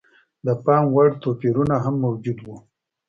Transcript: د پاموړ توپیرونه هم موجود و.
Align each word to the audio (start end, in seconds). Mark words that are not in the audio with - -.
د 0.45 0.47
پاموړ 0.63 1.07
توپیرونه 1.23 1.75
هم 1.83 1.95
موجود 2.05 2.37
و. 2.41 2.47